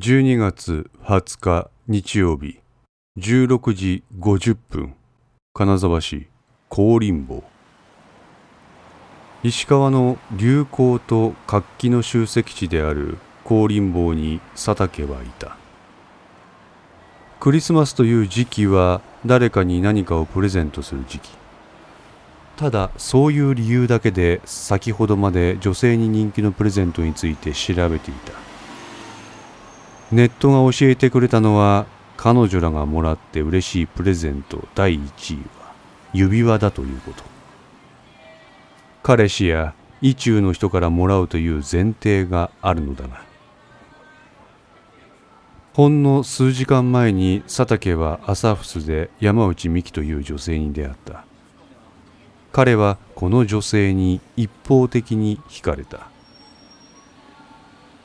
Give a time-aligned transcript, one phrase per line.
[0.00, 2.60] 12月20日日曜日
[3.18, 4.94] 16時50分
[5.52, 6.28] 金沢市
[6.68, 7.42] 高林坊。
[9.42, 15.56] 石川の流行と活気の集積地である高林坊に佐竹はいた。
[17.40, 21.30] クリスマスという時期は誰かに何かをプレゼントする時期。
[22.56, 28.37] ただそういう理由だけで先ほどまで女性に人気のプレゼントについて調べていた。
[30.10, 35.72] ネットが教えてくれたのは彼女らがもらって嬉しいプレゼント第1位は
[36.14, 37.22] 指輪だということ。
[39.02, 43.20] 彼氏や意中の人からもらうという前提があるのだが。
[45.74, 51.24] ほんの数時間前に佐竹は朝フで山内美紀という女性に出会った。
[52.50, 56.07] 彼はこの女性に一方的に惹かれた。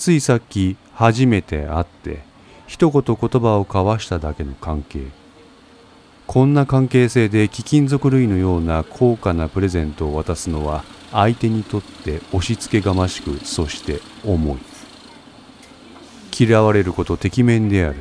[0.00, 2.22] ついさっき初めて会って
[2.66, 5.08] 一言言葉を交わしただけの関係。
[6.26, 14.58] こんな関係性で貴金属類のような高価なプレゼントを渡すのは相手にとって押し付けがましくそして重い。
[16.46, 17.96] 嫌われることてきめんである。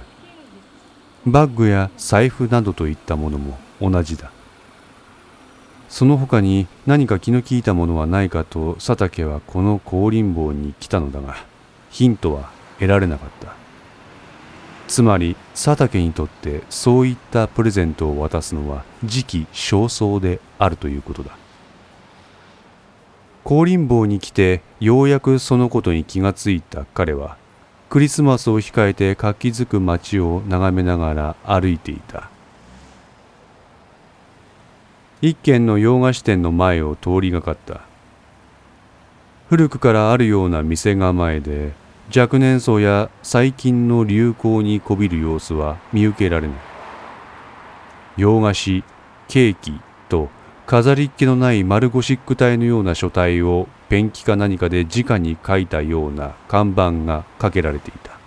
[1.26, 4.32] バッグや財布などといったものも同じだ。
[5.90, 11.36] その他に何か気の利いたものはないかと佐竹はこの香林坊に来たのだが
[11.90, 13.54] ヒントは得られなかった。
[14.88, 21.38] つまり佐竹にとってそういったプレゼントを渡すのは時期尚早であるということだ。
[23.44, 27.38] 香林坊に来てようやくそのことに気がついた彼は
[27.90, 32.30] クリスマスを控えて活気づく街を眺めながら歩いていた。
[35.22, 37.82] 一軒の洋菓子店の前を通りがかった。
[39.50, 41.73] 古くからあるような店構えで
[42.16, 46.58] 若年層や最近の流行にこびる様子は見受けられない
[48.16, 48.83] 洋菓子
[49.27, 50.30] ケーキと
[50.67, 58.20] 飾りっ気のない丸ゴシック体のような書体をペンキか何かで直に書いたような看板がかけられていた。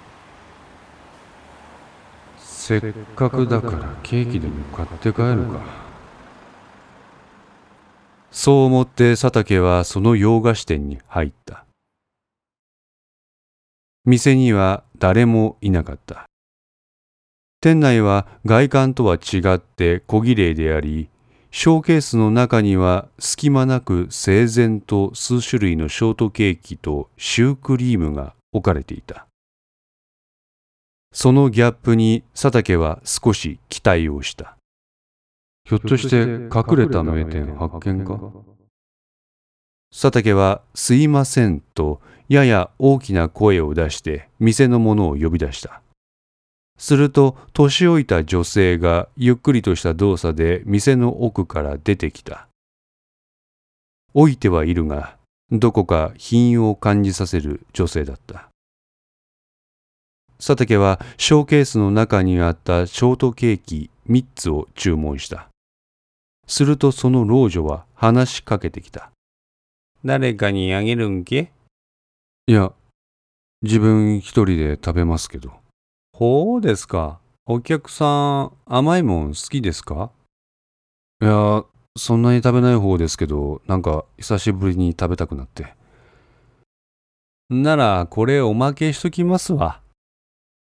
[2.38, 2.82] せっ
[3.14, 5.91] かくだからケーキでも買って帰るか。
[8.32, 11.64] そう思って佐竹はその洋菓子店に入った
[14.04, 16.24] 店には誰もいなかった。
[17.60, 21.08] 店内は外観とは違って小綺麗であり、
[21.52, 29.26] ショーケースの中には隙間なく整然と数種類のショートケーキとシュークリームが置かれていた。
[31.12, 34.56] そのギャップに佐竹は少し期待をした。
[35.64, 38.20] ひょっとして隠れた名店発見か？
[39.90, 45.82] 佐竹はすいませんとやや大きな声を出して店の者を呼び出した。
[46.78, 52.48] すると年老いた女性がゆっくりとした動作で店の奥から出てきた。
[54.14, 55.16] 老いてはいるが、
[55.50, 58.48] どこか品を感じさせる女性だった。
[60.38, 65.48] 佐竹はショーケースの中にあったショートケーキ3つを注文した。
[66.46, 69.10] するとその老女は話しかけてきた。
[70.04, 71.52] 誰かにあげるんけ？
[72.46, 72.72] いや、
[73.62, 75.52] 自分一人で食べますけど。
[76.12, 77.20] ほうですか。
[77.46, 80.10] お客さん、甘いもん好きですか？
[81.20, 81.64] いや、
[81.96, 85.74] そんなに食べない方ですけど、なんか久しぶりに食べたくなって。
[87.50, 89.80] なら、これおまけしときますわ。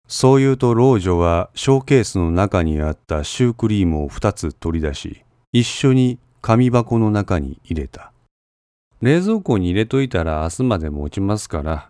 [0.09, 8.13] そう言うと老女はショーケースの中にあったシュークリームを二つ取り出し、一緒に紙箱の中に入れた。
[9.03, 11.89] 冷蔵庫に入れといたら明日まで持ちますから、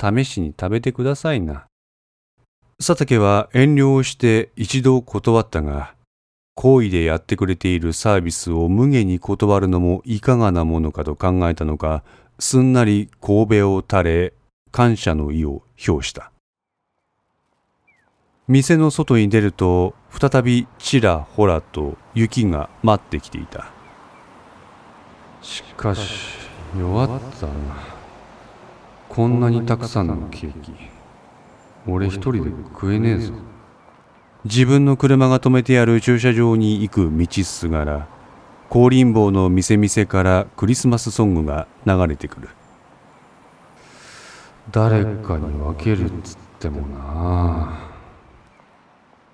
[0.00, 1.66] 試しに食べてくださいな。
[2.78, 5.94] 佐竹は遠慮をして一度断ったが、
[6.54, 12.02] 好意でやってくれているサービスを無下に断るのもいかがなものかと考えたのか、
[12.38, 14.32] すんなり神戸を垂れ、
[14.72, 16.32] 感謝の意を表した。
[18.50, 23.70] 店の外に出ると、再びちらほらと雪が待ってきていた。
[25.40, 27.08] しかし、弱っ
[27.38, 27.52] たな。
[29.08, 30.72] こんなにたくさんのケーキ。
[31.86, 33.34] 俺一人で食えねえぞ。
[34.44, 38.08] 自分の車が止めてある駐車場に行く道すがら
[38.68, 42.48] 香林坊の店々からクリスマスソングが流れてくる。
[44.72, 46.96] 誰かに分けるっつってもな。
[46.98, 47.89] あ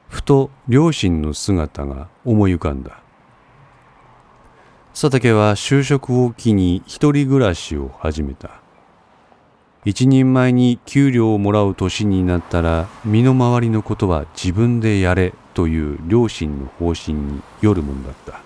[0.08, 3.00] ふと両親の姿が思い浮かんだ。
[4.92, 8.62] 佐竹は就職を機に一人暮らしを始めた。
[9.84, 18.40] 一人前に給料をもらう年になったら身の回りのことは自分でやれという両親の方針によるものだった。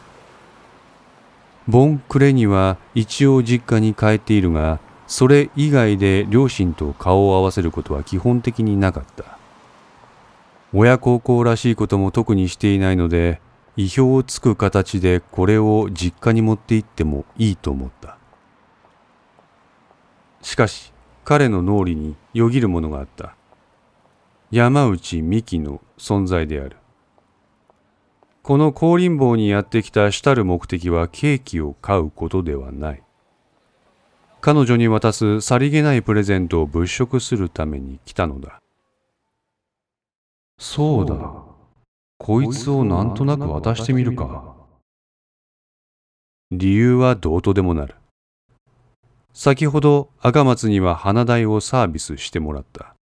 [1.67, 9.40] ボンクレには一応実家に帰っているがそれ以外で両親と顔を合わせることは基本的になかった。
[10.73, 13.41] 親孝行らしいことも特にしていないので
[13.77, 18.19] 意表をつく形でこれを実家に持って行ってもいいと思った。
[20.43, 20.93] しかし
[21.25, 23.35] 彼の脳裏によぎるものがあった。
[24.51, 26.77] 山内美紀の存在である。
[28.43, 33.03] この高林坊にやってきた主たる目的はケーキを買うことではない。
[34.41, 38.60] 彼女に渡すさりげないプレゼントを物色するために来たのだ。
[40.61, 41.17] そうだ。
[42.19, 44.55] こいつをなんとなく渡してみるか。
[46.51, 47.95] 理由はどうとでもなる。
[49.33, 52.95] 先ほど赤松には花代をサービスしてもらった。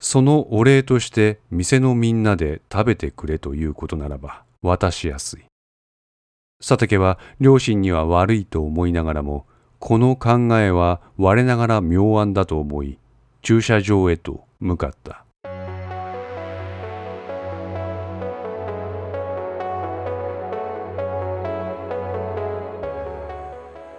[0.00, 5.44] そのお礼として店のみんなで食べてくれということならば渡しやすい。
[6.60, 9.44] 佐竹は両親には悪いと思いながらも
[9.80, 12.96] この考えは我ながら妙案だと思い
[13.42, 15.24] 駐車場へと向かった。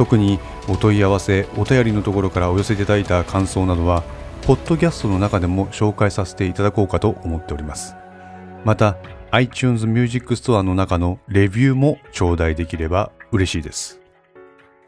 [0.00, 4.02] 特にお問い合わせお便りのところからお寄せいただいた感想などは
[4.46, 7.96] ポッドキャストの中でも紹介させていただこうかと思っております
[8.64, 8.96] また
[9.30, 14.00] iTunes Music Store の中のレビューも頂戴できれば嬉しいです。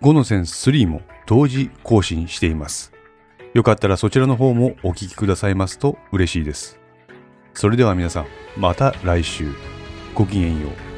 [0.01, 2.93] 5の線3も同時更新しています。
[3.53, 6.81] よかったらそちらの方もお聴きくださいますと嬉しいです。
[7.55, 8.27] それでは皆さん、
[8.57, 9.53] また来週。
[10.15, 10.92] ごきげんよう。